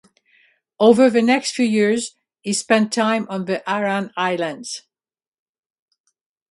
Over 0.79 1.11
the 1.11 1.21
next 1.21 1.51
few 1.53 1.63
years, 1.67 2.15
he 2.41 2.53
spent 2.53 2.91
time 2.91 3.27
on 3.29 3.45
the 3.45 3.61
Aran 3.69 4.11
Islands. 4.17 4.81